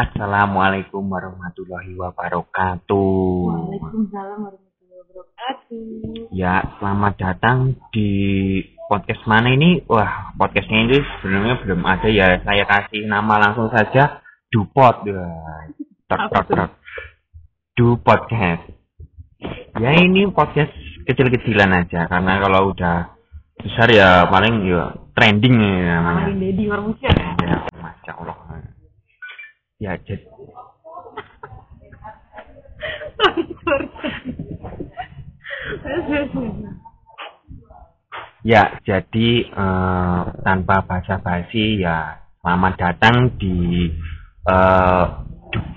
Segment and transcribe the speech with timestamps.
[0.00, 3.20] Assalamualaikum warahmatullahi wabarakatuh.
[3.52, 6.32] Waalaikumsalam warahmatullahi wabarakatuh.
[6.32, 8.08] Ya, selamat datang di
[8.88, 9.84] podcast mana ini?
[9.84, 12.40] Wah, podcastnya ini sebenarnya belum ada ya.
[12.40, 15.04] Saya kasih nama langsung saja Dupot.
[15.04, 15.20] Ya.
[16.08, 16.70] Trot, trot, trot.
[17.76, 18.72] Du podcast.
[19.76, 20.72] Ya ini podcast
[21.12, 23.20] kecil-kecilan aja karena kalau udah
[23.52, 26.24] besar ya paling ya trending ya namanya.
[26.24, 27.12] Maling Dedi orang ya.
[27.44, 28.79] Ya, masya Allah.
[29.80, 30.28] Ya, jadi.
[38.40, 43.88] Ya, jadi eh, tanpa basa-basi ya selamat datang di
[45.52, 45.68] du-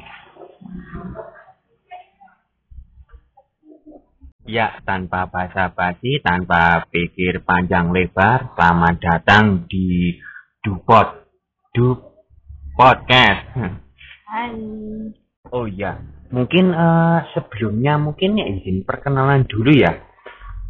[4.43, 10.19] Ya, tanpa basa-basi, tanpa pikir panjang lebar, selamat datang di
[10.59, 11.31] Dupot,
[11.71, 11.95] Du
[12.75, 13.82] Podcast.
[14.33, 14.49] Hai.
[15.53, 16.01] Oh iya,
[16.33, 19.93] mungkin eh, sebelumnya mungkin ya izin perkenalan dulu ya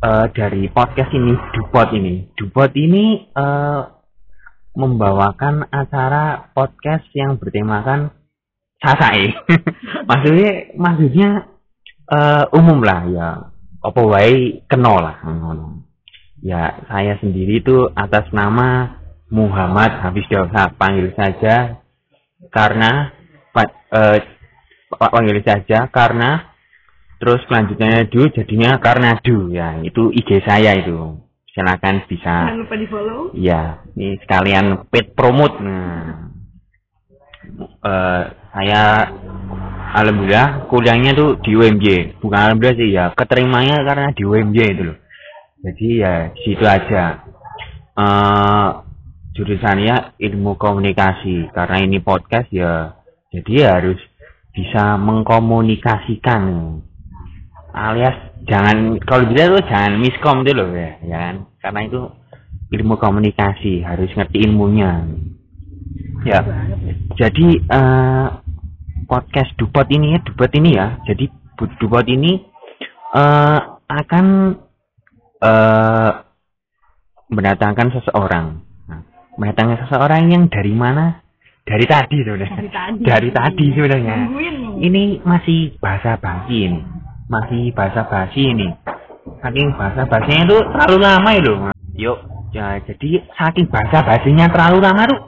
[0.03, 2.27] eh, dari podcast ini, Dupot ini.
[2.35, 3.81] Dupot ini eh,
[4.75, 8.11] membawakan acara podcast yang bertemakan
[8.83, 9.31] sasae.
[10.11, 11.29] maksudnya, maksudnya
[12.11, 13.27] eh, umum lah ya.
[13.79, 15.15] Apa wae kena lah.
[16.43, 18.99] Ya, saya sendiri itu atas nama
[19.31, 21.79] Muhammad Hafiz Jawab panggil saja
[22.51, 23.22] karena
[23.53, 26.53] Pak panggil saja karena
[27.21, 29.53] terus selanjutnya du jadinya karena du.
[29.53, 31.21] Ya itu IG saya itu.
[31.53, 32.49] Silakan bisa.
[32.49, 33.29] Jangan lupa di follow.
[33.37, 35.61] ya ini sekalian paid promote.
[35.61, 36.33] Nah.
[37.83, 38.23] Eh,
[38.53, 38.81] saya
[39.93, 44.97] alhamdulillah kuliahnya tuh di UMJ bukan alhamdulillah sih ya keterimanya karena di UMJ itu loh.
[45.63, 47.21] Jadi ya di situ aja.
[47.93, 48.69] Eh
[49.33, 51.49] jurusannya ilmu komunikasi.
[51.53, 53.02] Karena ini podcast ya
[53.33, 53.97] jadi harus
[54.53, 56.41] bisa mengkomunikasikan
[57.73, 61.35] alias jangan kalau bisa tuh jangan miskom loh ya, ya kan?
[61.57, 62.01] Karena itu
[62.69, 65.09] ilmu komunikasi harus ngerti ilmunya.
[66.23, 66.39] Ya
[67.17, 68.27] jadi eh,
[69.09, 71.25] podcast Dupot ini ya Dupot ini ya jadi
[71.57, 72.45] Dupot ini
[73.17, 74.25] eh, akan
[75.41, 76.11] eh,
[77.33, 78.45] mendatangkan seseorang.
[78.85, 79.01] Nah,
[79.41, 81.22] mendatangkan seseorang yang dari mana
[81.63, 83.01] dari tadi sebenarnya Dari tadi.
[83.03, 84.15] dari tadi sebenarnya
[84.83, 86.79] ini masih bahasa basi ini.
[87.31, 88.67] Masih bahasa basi ini.
[89.39, 91.53] Saking bahasa basinya itu terlalu lama itu
[91.93, 92.17] yuk
[92.51, 95.19] ya jadi saking bahasa basinya terlalu lama tuh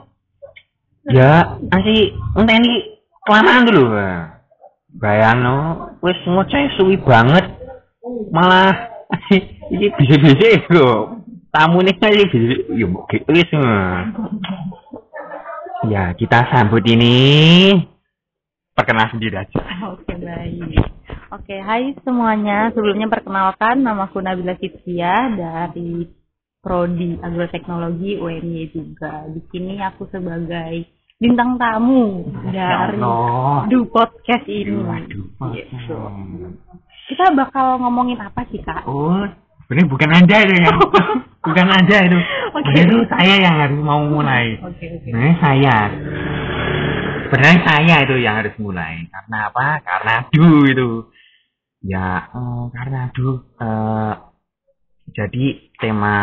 [1.08, 3.96] ya masih ini kelamaan dulu
[5.00, 5.56] bayang no.
[6.04, 7.44] Wes ngoceh suwi banget.
[8.32, 8.72] Malah
[9.74, 10.84] ini bisa-bisa itu
[11.50, 13.50] tamu nih aja bisa yuk wes
[15.84, 17.76] ya kita sambut ini
[18.72, 19.60] perkenal sendiri aja
[19.92, 20.80] Oke baik.
[21.34, 22.70] Oke, hai semuanya.
[22.70, 26.06] Sebelumnya perkenalkan nama aku Nabila Fitria dari
[26.62, 29.26] Prodi Agroteknologi UNY juga.
[29.30, 30.86] Di sini aku sebagai
[31.18, 32.98] bintang tamu dari.
[33.70, 34.80] Du Podcast ini.
[34.80, 35.26] Waduh.
[35.54, 35.98] Gitu.
[37.10, 38.86] Kita bakal ngomongin apa sih kak?
[38.86, 39.26] Oh,
[39.70, 40.70] ini bukan anda ya.
[41.46, 42.18] bukan anda itu.
[42.56, 44.58] Ini itu saya yang harus mau mulai.
[44.60, 44.86] Oke.
[45.06, 45.76] Sebenarnya saya.
[47.26, 49.06] Sebenarnya saya itu yang harus mulai.
[49.06, 49.66] Karena apa?
[49.82, 50.90] Karena du itu.
[51.86, 53.38] Ya, eh, karena du.
[53.62, 54.14] eh,
[55.14, 55.44] jadi
[55.78, 56.16] tema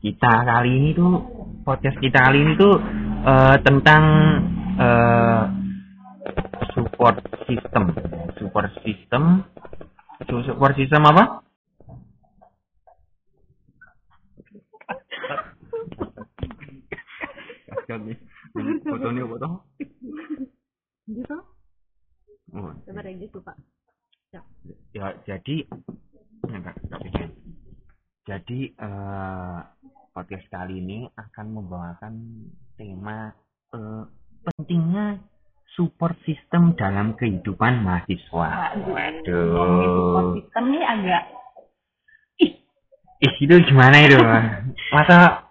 [0.00, 1.20] kita kali ini tuh
[1.62, 2.74] podcast kita kali ini tuh
[3.28, 4.02] eh, tentang
[4.80, 5.42] eh,
[6.72, 7.92] support system.
[8.40, 9.44] Support system.
[10.22, 11.42] Su- Support system apa?
[18.84, 19.48] Fotonya foto.
[21.08, 21.36] Gitu?
[22.52, 23.56] Oh, Coba deh gitu pak.
[24.92, 25.68] ya jadi
[26.48, 27.24] enggak enggak bisa.
[28.24, 29.58] jadi eh,
[30.12, 32.14] podcast kali ini akan membawakan
[32.76, 33.32] tema
[33.72, 34.04] eh,
[34.42, 35.20] pentingnya
[35.72, 38.76] support system dalam kehidupan mahasiswa.
[38.76, 40.36] Ngomongin support Waduh.
[40.36, 41.24] system ini agak
[43.22, 44.18] Ih itu gimana itu?
[44.94, 45.41] Masa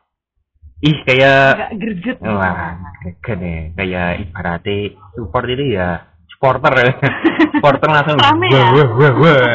[0.82, 2.18] ih kayak greget.
[2.18, 2.34] nih.
[2.34, 2.78] wah
[3.22, 6.74] keren ya kayak ibaratnya support itu ya supporter
[7.54, 8.66] supporter langsung Rame wah ya?
[8.74, 9.46] wah wah wah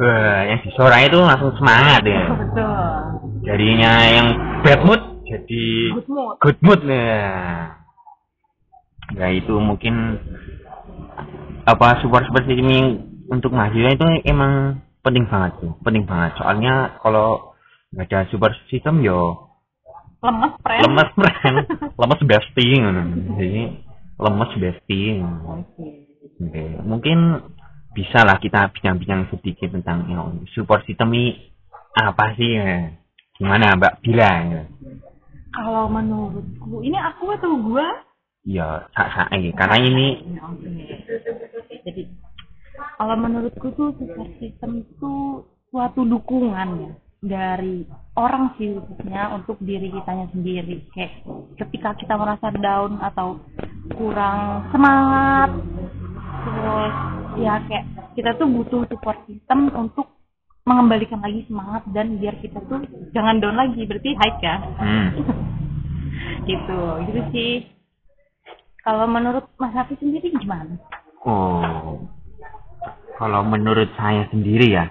[0.00, 2.96] wah yang disorai itu langsung semangat ya Betul.
[3.44, 4.26] jadinya yang
[4.64, 6.34] bad mood jadi Good mood.
[6.40, 7.20] good mood ya
[9.14, 10.18] ya itu mungkin
[11.68, 12.96] apa support support ini
[13.28, 17.54] untuk mahasiswa itu emang penting banget tuh penting banget soalnya kalau
[17.94, 19.45] nggak ada support system yo
[20.26, 20.82] Lemes, friend.
[20.82, 21.56] lemes friend
[22.02, 23.02] lemes bestie ngono.
[23.38, 23.62] jadi
[24.18, 25.86] lemes besti Oke.
[26.36, 27.18] Oke, mungkin
[27.96, 31.54] bisa lah kita bincang-bincang sedikit tentang you know, support system ini
[31.96, 32.92] apa sih ya?
[33.40, 34.62] gimana Mbak Bila ya?
[35.56, 37.88] Kalau menurutku, ini aku atau gua?
[38.46, 39.26] ya sak sak
[39.58, 40.06] karena ini
[40.38, 40.70] Oke.
[41.86, 42.02] Jadi
[42.98, 49.92] kalau menurutku tuh support system itu suatu dukungan ya dari orang sih khususnya untuk diri
[49.92, 50.84] kitanya sendiri.
[50.92, 51.24] Kayak
[51.60, 53.40] ketika kita merasa down atau
[53.96, 55.50] kurang semangat,
[56.46, 56.94] terus
[57.40, 57.84] ya kayak
[58.16, 60.16] kita tuh butuh support system untuk
[60.66, 62.82] mengembalikan lagi semangat dan biar kita tuh
[63.14, 65.08] jangan down lagi berarti high ya hmm,
[66.50, 67.52] gitu gitu sih
[68.82, 70.74] kalau menurut Mas Hafiz sendiri gimana?
[71.22, 72.02] oh
[73.14, 74.90] kalau menurut saya sendiri ya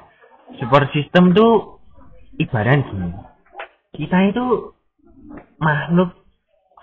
[0.63, 1.74] support system tuh
[2.41, 3.11] ibarat gini
[3.95, 4.75] kita itu
[5.59, 6.11] makhluk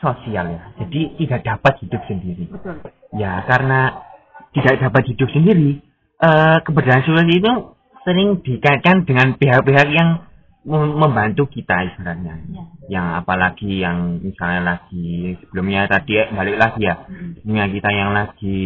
[0.01, 2.77] sosial ya jadi tidak dapat hidup sendiri Betul.
[3.13, 4.09] Ya, karena
[4.57, 5.85] tidak dapat hidup sendiri,
[6.17, 7.53] eh keberhasilan itu
[8.09, 10.25] sering dikaitkan dengan pihak-pihak yang
[10.65, 12.41] mem- membantu kita ibaratnya.
[12.49, 12.65] Ya.
[12.89, 17.05] Yang apalagi yang misalnya lagi sebelumnya tadi eh, balik lagi ya,
[17.45, 18.61] dunia kita yang lagi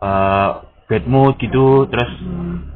[0.00, 0.50] eh
[0.84, 2.12] bad mood gitu, terus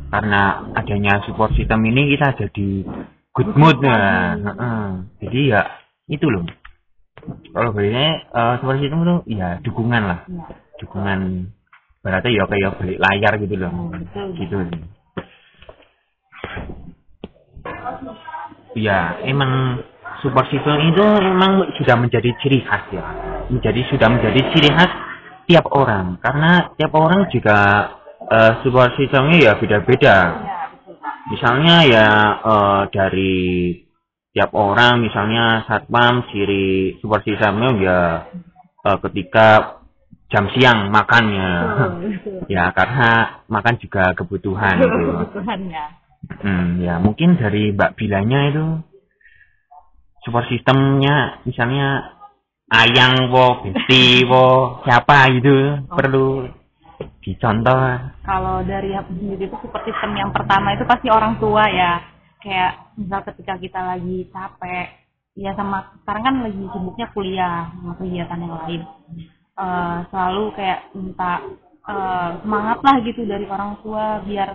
[0.08, 2.68] karena adanya support system ini kita jadi
[3.38, 3.99] good mood ya.
[4.37, 4.87] Heeh.
[5.23, 5.62] Jadi ya
[6.11, 6.43] itu loh.
[7.55, 10.44] Kalau bolehnya eh support system itu ya dukungan lah Ya.
[10.81, 11.50] dukungan
[11.99, 14.26] berarti ya kayak balik layar gitu loh Hmm, betul.
[14.38, 14.56] gitu
[18.79, 19.82] ya emang
[20.23, 23.02] support system itu emang sudah menjadi ciri khas ya
[23.50, 24.93] menjadi sudah menjadi ciri khas
[25.50, 27.58] tiap orang karena tiap orang juga
[28.29, 30.17] eh, support systemnya ya beda-beda.
[31.32, 32.08] Misalnya ya
[32.40, 33.36] eh, dari
[34.32, 37.98] tiap orang misalnya satpam ciri support systemnya ya
[38.84, 39.78] eh, ketika
[40.28, 42.38] jam siang makannya Betul, betul.
[42.52, 43.08] ya karena
[43.48, 45.86] makan juga kebutuhan gitu Kebutuhan ya.
[46.44, 48.64] hmm, ya mungkin dari Mbak Bilanya itu
[50.20, 52.12] support sistemnya misalnya
[52.69, 56.52] ayang wo besti wo siapa gitu perlu
[57.28, 57.76] dicontoh
[58.25, 62.00] Kalau dari aku sendiri itu support system yang pertama itu pasti orang tua ya.
[62.40, 64.86] Kayak misal ketika kita lagi capek,
[65.36, 68.82] ya sama sekarang kan lagi sibuknya kuliah, sama kegiatan yang lain.
[69.58, 71.42] Eh, selalu kayak minta
[71.82, 74.54] eh, semangat lah gitu dari orang tua biar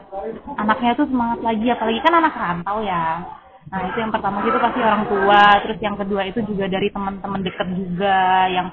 [0.56, 3.20] anaknya tuh semangat lagi apalagi kan anak rantau ya
[3.68, 7.44] nah itu yang pertama itu pasti orang tua terus yang kedua itu juga dari teman-teman
[7.44, 8.68] dekat juga yang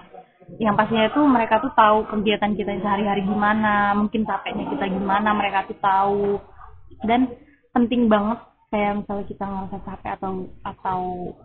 [0.59, 5.69] yang pastinya itu mereka tuh tahu kegiatan kita sehari-hari gimana mungkin capeknya kita gimana mereka
[5.71, 6.41] tuh tahu.
[7.07, 7.31] Dan
[7.71, 10.33] penting banget kayak misalnya kita ngerasa capek atau
[10.63, 11.01] atau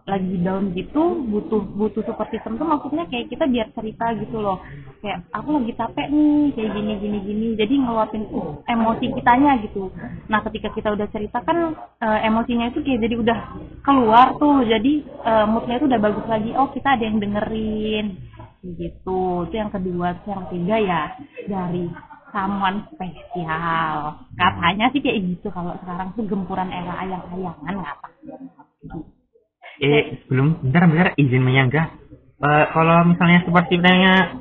[0.05, 4.61] lagi down gitu butuh butuh support system tuh maksudnya kayak kita biar cerita gitu loh.
[5.01, 7.47] Kayak aku lagi capek nih kayak gini gini gini.
[7.57, 8.23] Jadi ngeluapin
[8.69, 9.89] emosi kitanya gitu.
[10.29, 13.39] Nah ketika kita udah cerita kan eh, emosinya itu kayak jadi udah
[13.81, 14.61] keluar tuh.
[14.65, 16.53] Jadi eh, moodnya itu udah bagus lagi.
[16.53, 18.34] Oh kita ada yang dengerin
[18.73, 19.45] gitu.
[19.45, 21.01] Itu yang kedua Terus yang ketiga ya
[21.45, 21.85] dari
[22.33, 24.17] someone spesial.
[24.33, 28.07] Katanya sih kayak gitu kalau sekarang tuh gempuran era ayang-ayangan nggak apa
[29.81, 31.85] eh sebelum bentar bentar izin menyanggah.
[32.35, 34.39] Eh, kalau misalnya support sistemnya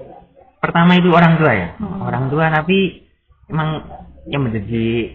[0.59, 1.69] pertama itu orang tua ya?
[1.79, 2.01] Hmm.
[2.03, 3.07] orang tua tapi
[3.51, 3.87] emang
[4.31, 5.15] yang menjadi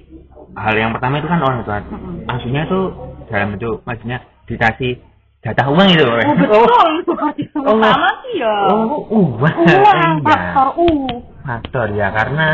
[0.54, 1.78] hal yang pertama itu kan orang tua.
[1.82, 2.26] Mm-mm.
[2.28, 2.80] maksudnya itu
[3.30, 5.02] dalam bentuk maksudnya dikasih
[5.40, 6.04] jatah uang itu.
[6.04, 6.18] Oh
[7.00, 7.80] betul system Oh.
[7.80, 8.56] pertama sih ya.
[8.72, 10.24] Oh uang uang Iya.
[10.24, 10.88] faktor u.
[11.44, 12.48] Faktor ya karena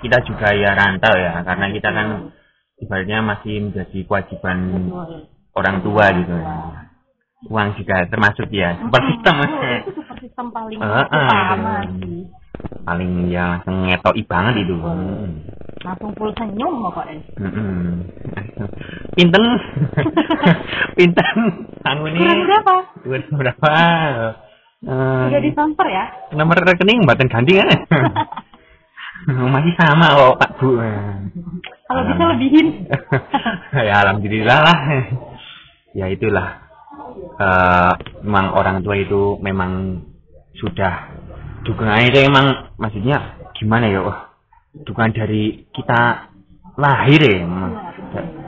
[0.00, 1.44] kita juga ya rantau ya.
[1.44, 2.06] Karena kita kan
[2.80, 5.28] ibaratnya masih menjadi kewajiban betul.
[5.56, 6.34] orang tua gitu.
[6.36, 6.80] Ya
[7.48, 8.76] uang juga termasuk ya.
[8.76, 11.04] Oh, itu support system paling eh.
[11.96, 12.28] sih.
[12.84, 14.76] Paling ya langsung ngetoki banget itu.
[14.76, 15.48] Hmm.
[15.80, 18.04] Langsung full senyum pokoknya Mm-mm.
[19.16, 19.44] pinten
[20.96, 21.36] pinten
[21.80, 22.18] kamu ini.
[22.20, 22.74] Kurang berapa?
[23.00, 23.72] Duit berapa?
[24.84, 26.04] Udah ditransfer ya?
[26.36, 27.68] Nomor rekening batin ganti kan
[29.28, 30.80] masih sama kok pak bu.
[31.88, 32.66] Kalau bisa lebihin.
[33.88, 34.78] Ya alhamdulillah lah.
[35.92, 36.70] Ya itulah.
[37.40, 37.92] Eh,
[38.24, 40.04] memang orang tua itu memang
[40.56, 41.08] sudah
[41.64, 44.29] dukungan itu emang maksudnya gimana ya
[44.74, 46.30] dukungan dari kita
[46.78, 47.72] lahir ya emang.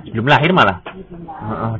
[0.06, 0.82] sebelum lahir malah.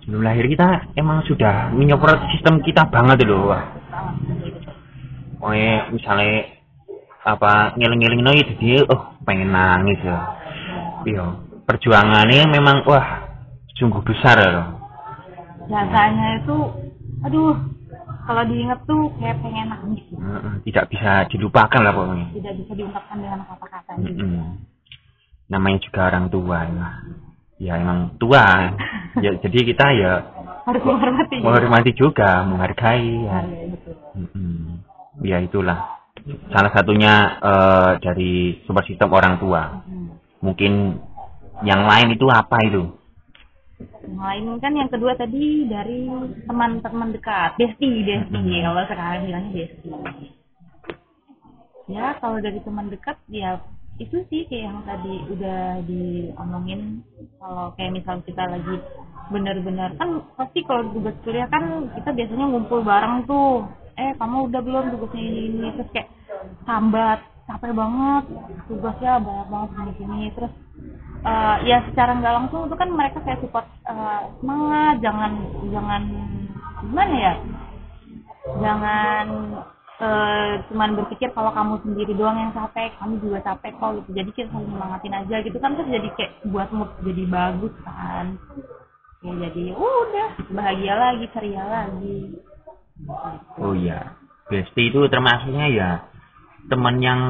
[0.03, 3.65] Sebelum lahir kita emang sudah menyupport sistem kita banget loh wah
[5.43, 6.63] Pokoknya misalnya
[7.23, 10.19] apa ngiling-ngiling no jadi oh pengen nangis ya.
[11.03, 13.33] Iya perjuangannya memang wah
[13.79, 14.63] sungguh besar ya
[15.71, 16.59] jasanya itu
[17.23, 17.55] aduh
[18.23, 20.17] kalau diinget tuh kayak pengen nangis gitu.
[20.71, 24.23] Tidak bisa dilupakan lah pokoknya tidak bisa diungkapkan dengan kata-kata gitu.
[24.23, 24.45] Mm-mm.
[25.51, 26.87] namanya juga orang tua ya,
[27.61, 28.45] ya emang tua
[29.21, 30.13] ya jadi kita ya
[30.65, 33.95] harus menghormati menghormati juga menghargai ya Iya, betul.
[34.17, 34.57] Mm-mm.
[35.21, 35.79] ya itulah
[36.49, 37.13] salah satunya
[37.43, 38.33] eh, dari
[38.65, 40.15] super sistem orang tua Hmm.
[40.41, 41.03] mungkin
[41.63, 42.95] yang lain itu apa itu
[44.03, 46.11] Lain kan yang kedua tadi dari
[46.47, 48.59] teman-teman dekat, bestie, bestie.
[48.63, 49.95] Kalau sekarang bilangnya bestie.
[51.91, 53.59] Ya, kalau dari teman dekat ya
[54.01, 57.05] itu sih kayak yang tadi udah diomongin
[57.37, 58.81] kalau kayak misal kita lagi
[59.29, 63.69] benar-benar kan pasti kalau tugas kuliah kan kita biasanya ngumpul bareng tuh
[64.01, 66.09] eh kamu udah belum tugasnya ini ini terus kayak
[66.65, 68.25] sambat capek banget
[68.71, 70.53] tugasnya banyak banget gini gini terus
[71.27, 75.33] eh, ya secara nggak langsung itu kan mereka kayak support eh, semangat jangan
[75.71, 76.03] jangan
[76.83, 77.35] gimana ya?
[78.59, 79.27] Jangan
[80.03, 84.11] eh, cuman berpikir kalau kamu sendiri doang yang capek kamu juga capek kok gitu.
[84.19, 88.39] Jadi kita saling semangatin aja gitu kan terus jadi kayak buat mood jadi bagus kan.
[89.23, 92.19] Ya jadi udah bahagia lagi ceria lagi.
[93.59, 94.19] Oh iya
[94.51, 95.91] bestie itu termasuknya ya
[96.63, 97.21] teman yang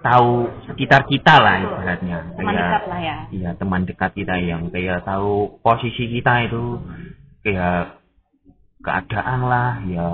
[0.00, 2.18] tahu sekitar kita lah ibaratnya.
[2.32, 3.16] Teman Kayak- dekat lah ya.
[3.30, 6.78] iya teman dekat kita yang kayak tahu posisi kita itu
[7.40, 7.96] kayak
[8.78, 10.08] keadaan lah ya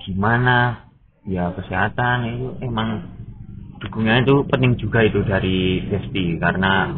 [0.00, 0.88] gimana
[1.24, 3.04] ya kesehatan itu emang
[3.80, 6.36] dukungan itu penting juga itu dari Besti.
[6.36, 6.96] Karena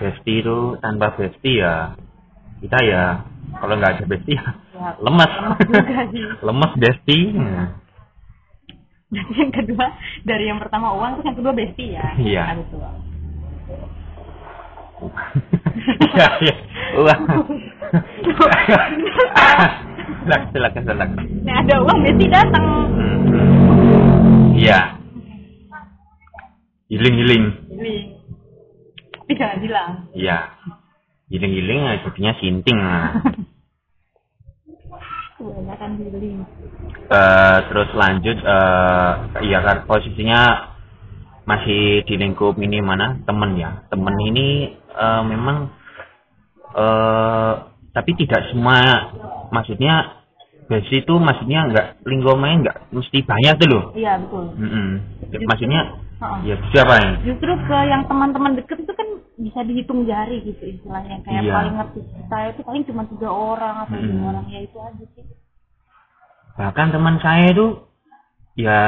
[0.00, 1.94] Besti itu tanpa Besti ya
[2.60, 3.04] kita ya
[3.58, 4.88] kalau nggak ada Besti ya ya
[6.42, 7.18] lemes Besti.
[7.36, 7.68] Nah,
[9.12, 9.86] Jadi yang kedua
[10.24, 12.08] dari yang pertama uang terus yang kedua bestie ya.
[12.16, 12.42] Iya.
[12.72, 12.80] Tuh.
[16.14, 16.54] iya iya
[16.94, 17.18] wah
[20.22, 22.66] silakan silakan silakan Nah ada uang bestie datang.
[22.94, 24.54] Hmm.
[24.54, 24.80] Iya.
[26.86, 27.44] Giling-giling.
[27.72, 27.94] Jadi
[29.32, 30.06] tidak bilang.
[30.14, 30.38] Iya.
[31.32, 32.78] Giling-giling eh, jadinya sinting.
[32.78, 33.10] lah.
[35.42, 36.38] Kebanyakan healing.
[37.10, 40.70] Eh, terus lanjut eh iya kan posisinya
[41.42, 45.66] masih di lingkup ini mana temen ya temen ini eh, memang
[46.78, 47.54] eh
[47.92, 49.10] tapi tidak semua
[49.52, 50.24] maksudnya
[50.70, 54.44] besi itu maksudnya nggak lingkungannya nggak mesti banyak tuh loh Iya betul.
[54.56, 54.88] Mm-mm.
[55.44, 55.80] maksudnya
[56.42, 61.18] Ya siapa ini Justru ke yang teman-teman deket itu kan bisa dihitung jari gitu istilahnya
[61.22, 61.52] kayak Iya.
[61.52, 64.10] paling ngerti saya itu paling cuma tiga orang atau Mm-mm.
[64.12, 65.24] dua orang ya itu aja sih.
[66.52, 67.66] bahkan teman saya itu
[68.54, 68.80] ya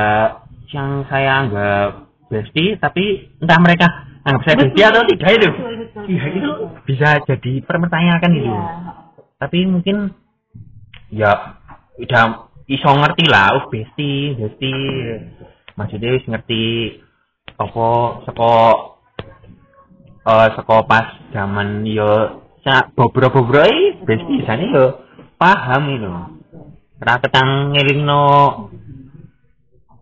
[0.68, 1.88] yang saya anggap
[2.28, 3.04] bestie tapi
[3.40, 3.86] entah mereka
[4.22, 6.02] anggap saya bestie atau tidak itu Betul betul.
[6.04, 6.68] ya betul, itu betul.
[6.84, 8.62] bisa jadi pertanyaan itu Iya.
[9.40, 9.96] tapi mungkin
[11.08, 11.32] ya
[11.96, 12.24] udah
[12.66, 14.78] iso ngerti lah oh bestie bestie
[15.74, 16.62] maksudnya ngerti
[17.54, 17.86] apa
[18.26, 18.52] seko
[20.24, 23.62] eh seko pas zaman yo sak bobro-bobro
[24.08, 25.04] bestie jane yo
[25.38, 26.10] paham itu
[27.04, 28.24] ra ketang ngelingno.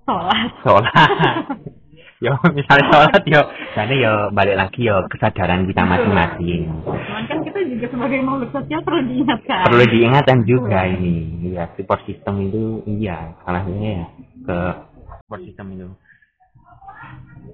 [0.03, 0.51] Sholat.
[0.63, 1.11] sholat.
[2.23, 3.43] Yo misalnya sholat yo
[3.75, 6.71] jane yo balik lagi yo kesadaran kita masing-masing.
[6.87, 9.67] Cuman kan kita juga sebagai makhluk sosial perlu diingatkan.
[9.67, 11.51] perlu diingatkan juga ini.
[11.51, 14.07] Ya support system itu iya salah satunya ya
[14.47, 14.59] ke
[15.27, 15.91] support system itu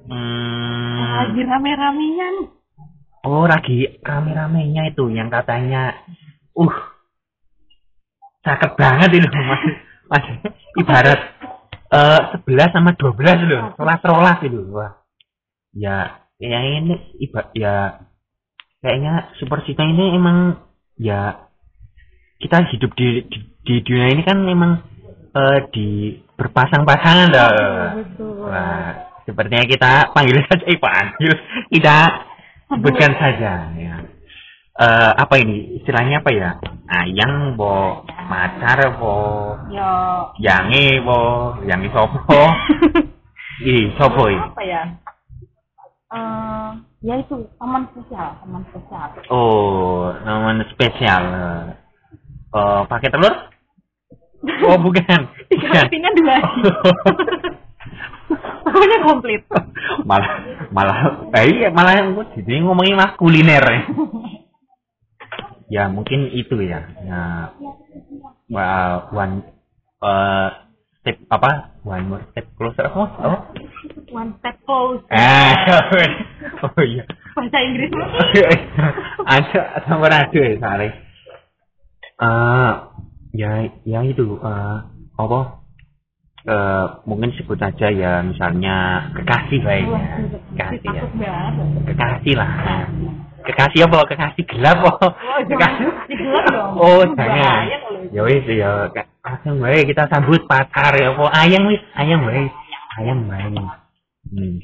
[0.09, 2.49] hmm, Lagi rame-ramenya nih.
[3.29, 5.95] oh lagi rame-ramenya itu yang katanya
[6.57, 6.77] uh
[8.43, 9.63] cakep banget itu mas
[10.09, 10.25] mas
[10.81, 11.21] ibarat
[11.89, 15.01] eh sebelas sama dua belas loh rolas rolas itu wah
[15.77, 18.01] ya yang ini iba ya
[18.81, 20.63] kayaknya super system ini emang
[20.97, 21.51] ya
[22.39, 24.79] kita hidup di di, di dunia ini kan memang
[25.35, 25.89] eh, di
[26.39, 27.51] berpasang-pasangan dah.
[27.99, 28.47] Betul.
[28.47, 31.33] Wah, sepertinya kita panggil saja eh, panggil
[31.69, 31.97] kita
[32.73, 33.97] sebutkan saja ya.
[34.79, 36.51] Eh, apa ini istilahnya apa ya?
[36.89, 39.93] Ayang bo macar bo Yo.
[40.41, 42.41] yangi bo yangi sopo
[43.69, 44.83] ih sopo apa ya?
[46.09, 46.71] Eh,
[47.05, 49.13] ya itu teman spesial, teman spesial.
[49.29, 51.25] Oh, namanya spesial.
[52.57, 53.35] Eh, pakai telur?
[54.71, 55.27] Oh, bukan.
[55.51, 55.83] Bukan.
[55.91, 56.39] Artinya dua.
[58.69, 59.43] Pokoknya komplit.
[60.11, 60.31] malah
[60.71, 60.99] malah
[61.33, 63.65] eh iya malah yang jadi ngomongin mas kuliner.
[63.65, 63.83] Ya.
[65.69, 66.85] ya mungkin itu ya.
[67.05, 67.21] Ya.
[68.49, 69.45] Wah, one
[70.05, 70.49] eh
[71.01, 71.81] step apa?
[71.85, 72.89] One more step closer.
[72.89, 73.05] Apa?
[73.25, 73.41] Oh
[74.09, 75.05] One step close.
[75.13, 75.55] eh
[76.65, 77.05] oh iya.
[77.37, 77.93] Bahasa Inggris
[79.37, 80.91] ada sama radio ya soalnya
[82.19, 82.73] eh
[83.37, 83.51] ya
[83.87, 84.79] ya itu eh
[85.19, 85.58] apa
[86.49, 91.03] eh mungkin sebut aja ya misalnya kekasih kekasih ya.
[91.05, 91.55] Takut banget.
[91.93, 92.51] kekasih lah.
[93.45, 93.99] Kekasih apa?
[94.09, 95.07] Kekasih gelap apa?
[95.45, 95.89] Kekasih
[96.73, 97.63] oh jangan.
[98.09, 98.89] ya wis ya.
[99.21, 101.29] Langsung baik kita sambut pacar ya apa?
[101.37, 102.53] Ayang wis ayang baik
[102.99, 103.55] ayang baik
[104.33, 104.59] hmm.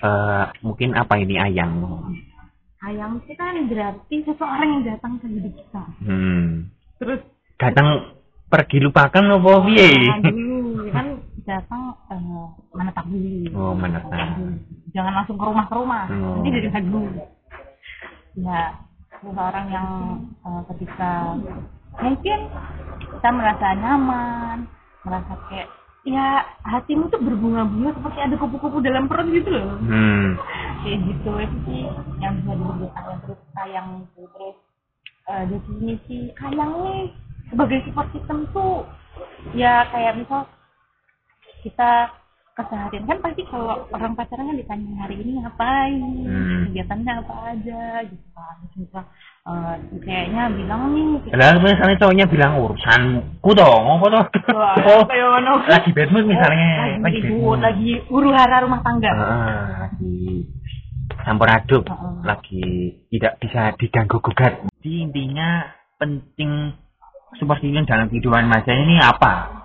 [0.00, 1.76] Eh, mungkin apa ini ayang
[2.80, 5.84] Ayang itu kan berarti seseorang yang datang ke hidup kita.
[6.00, 6.72] hmm.
[6.96, 7.20] Terus
[7.60, 8.16] datang
[8.48, 9.52] pergi lupakan apa?
[9.68, 9.92] Piye?
[10.24, 10.49] Nah,
[11.50, 11.82] datang
[12.14, 13.50] eh, menetap dulu.
[13.58, 14.10] oh menetap
[14.94, 16.04] Jangan langsung ke rumah ke rumah.
[16.06, 16.38] Oh.
[16.38, 17.10] Nanti dari dulu.
[18.38, 18.62] Ya,
[19.18, 19.88] seseorang yang
[20.46, 21.34] eh, ketika
[21.98, 22.38] mungkin
[23.10, 24.70] kita merasa nyaman,
[25.02, 25.68] merasa kayak
[26.06, 29.76] ya hatimu tuh berbunga-bunga seperti ada kupu-kupu dalam perut gitu loh.
[29.84, 30.38] hmm.
[30.80, 31.82] Kayak gitu itu sih
[32.24, 34.56] yang bisa ayang terus sayang itu terus
[35.28, 37.02] eh, definisi ayang nih
[37.52, 38.86] sebagai support system tuh
[39.52, 40.46] ya kayak misal
[41.60, 42.12] kita
[42.50, 46.60] keseharian kan pasti kalau orang pacaran kan ditanya hari ini ngapain Hmm.
[46.66, 49.04] kegiatannya apa aja gitu kan misal
[49.42, 54.28] eh, kayaknya bilang nih Lah misalnya cowoknya bilang urusanku dong, apa
[54.84, 55.50] Oh, kayak mana?
[55.64, 57.58] lagi bad mood misalnya, lagi bad ribut mood.
[57.60, 60.44] lagi huru hara rumah tangga Ah, lagi
[61.18, 62.14] campur aduk, Heeh.
[62.22, 62.62] lagi
[63.08, 64.52] tidak bisa diganggu gugat.
[64.76, 65.64] Jadi intinya
[65.96, 66.76] penting
[67.36, 69.59] support system dalam kehidupan maja ini apa?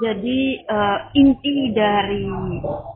[0.00, 2.24] Jadi eh, inti dari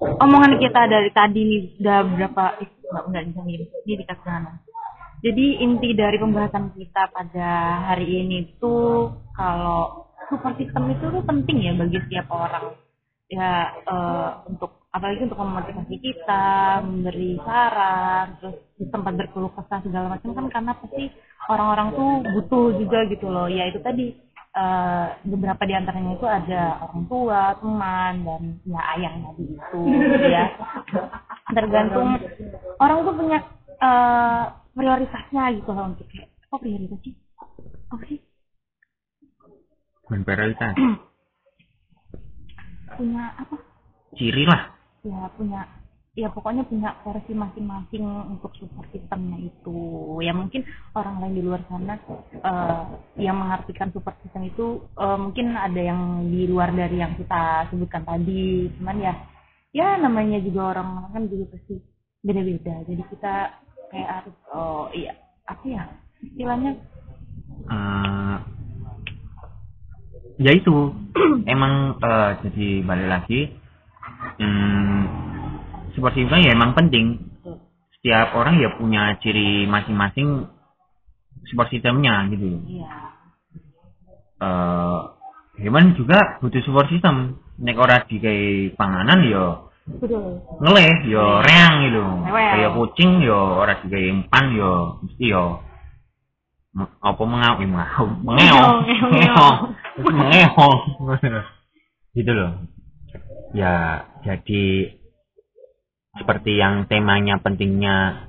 [0.00, 2.70] omongan kita dari tadi nih udah berapa eh,
[3.12, 4.52] nggak bisa mirip ini dikasih mana?
[5.20, 7.50] Jadi inti dari pembahasan kita pada
[7.92, 12.73] hari ini tuh kalau support system itu tuh penting ya bagi setiap orang
[13.28, 18.56] ya eh, untuk apalagi untuk memotivasi kita, memberi saran, terus
[18.88, 21.04] tempat berkeluh kesah segala macam kan karena pasti
[21.50, 23.50] orang-orang tuh butuh juga gitu loh.
[23.50, 24.14] Ya itu tadi
[24.54, 29.80] eh, beberapa di antaranya itu ada orang tua, teman dan ya ayang tadi itu
[30.30, 30.45] ya.
[31.56, 32.08] Tergantung
[32.80, 33.38] orang tuh punya
[33.82, 37.14] eh, prioritasnya gitu loh untuk kayak apa prioritas sih?
[37.90, 38.19] Apa sih?
[40.04, 40.75] Bukan prioritas,
[42.95, 43.56] Punya apa?
[44.14, 44.71] ciri lah.
[45.02, 45.67] ya punya
[46.14, 48.06] ya pokoknya punya versi masing-masing
[48.38, 49.78] untuk support sistemnya itu.
[50.22, 50.62] Ya mungkin
[50.94, 51.98] orang lain di luar sana
[52.38, 52.82] eh,
[53.18, 58.06] yang mengartikan support system itu eh, mungkin ada yang di luar dari yang kita sebutkan
[58.06, 58.70] tadi.
[58.78, 59.14] Cuman ya
[59.74, 61.82] ya namanya juga orang kan juga pasti
[62.22, 62.74] beda-beda.
[62.86, 63.34] Jadi kita
[63.90, 65.18] kayak harus oh iya
[65.50, 65.82] apa ya
[66.22, 66.78] istilahnya?
[67.74, 68.36] Eh,
[70.38, 70.94] ya itu.
[71.54, 73.40] Emang eh, jadi balik lagi
[74.38, 75.33] hmm,
[75.95, 77.30] support system ya emang penting.
[77.99, 80.45] Setiap orang ya punya ciri masing-masing
[81.49, 82.61] support systemnya gitu.
[82.69, 82.91] Iya.
[84.43, 85.00] Eh
[85.65, 87.39] hewan juga butuh support system.
[87.63, 90.43] Nek ora dikai panganan ya betul.
[90.59, 92.02] ngeleh ya reang gitu.
[92.35, 95.45] Kayak kucing ya ora dikai empan ya mesti ya
[96.75, 98.73] me- apa mengau mengau mengeong.
[99.15, 99.57] Ngeong,
[100.02, 100.78] mengeong.
[100.99, 101.47] Mengeong.
[102.19, 102.50] Gitu loh.
[103.54, 104.63] Ya jadi
[106.14, 108.28] seperti yang temanya pentingnya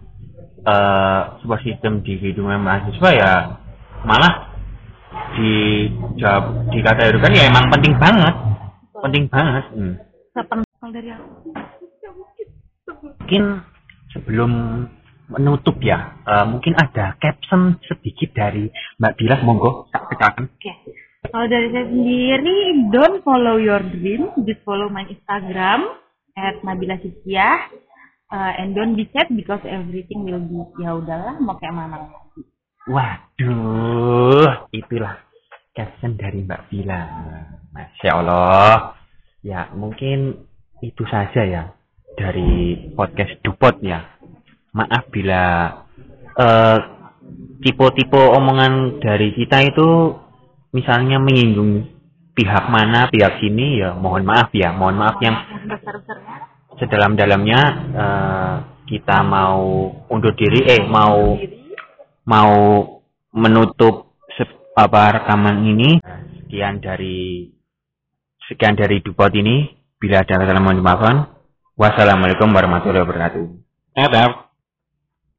[1.41, 3.33] sebuah sistem di kehidupan mahasiswa ya
[4.01, 4.55] malah
[5.37, 5.53] di
[6.17, 8.35] jawab dikategorikan ya emang penting banget.
[8.95, 9.65] Penting banget.
[9.75, 9.95] Hmm.
[10.85, 11.49] dari aku.
[13.21, 13.43] Mungkin
[14.13, 14.51] sebelum
[15.25, 18.69] menutup ya eh, mungkin ada caption sedikit dari
[19.01, 20.73] Mbak Bila monggo tak tekan Oke.
[21.25, 22.57] Kalau dari saya sendiri,
[22.93, 26.04] don't follow your dream, just follow my Instagram
[26.35, 27.71] at Nabila Sikiah.
[28.25, 32.41] Uh, and don't be sad because everything will be ya udahlah mau kayak mana lagi.
[32.85, 35.21] waduh itulah
[35.73, 36.99] caption dari Mbak Bila
[37.73, 38.97] Masya Allah
[39.41, 40.45] ya mungkin
[40.81, 41.63] itu saja ya
[42.17, 44.05] dari podcast Dupot ya
[44.73, 45.69] maaf bila
[46.37, 46.77] eh,
[47.65, 50.13] tipe-tipe omongan dari kita itu
[50.73, 51.94] misalnya menyinggung
[52.35, 55.39] pihak mana pihak sini ya mohon maaf ya mohon maaf yang
[56.75, 57.61] sedalam-dalamnya
[57.95, 58.53] eh,
[58.85, 61.39] kita mau undur diri eh mau
[62.27, 62.53] mau
[63.31, 64.05] menutup
[64.75, 66.03] apa rekaman ini.
[66.45, 67.49] Sekian dari
[68.51, 69.71] sekian dari Dupot ini.
[69.95, 71.15] Bila ada kesalahan mohon dimaafkan
[71.79, 74.44] wassalamualaikum warahmatullahi wabarakatuh.